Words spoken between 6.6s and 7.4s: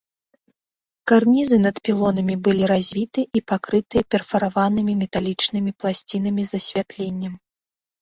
асвятленнем.